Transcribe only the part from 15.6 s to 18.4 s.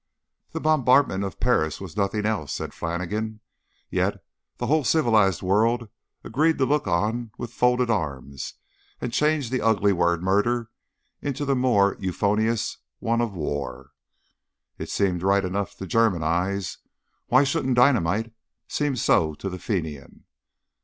to German eyes; why shouldn't dynamite